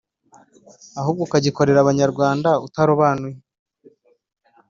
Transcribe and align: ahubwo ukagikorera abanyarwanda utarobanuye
ahubwo 0.99 1.21
ukagikorera 1.23 1.79
abanyarwanda 1.81 2.49
utarobanuye 2.67 3.37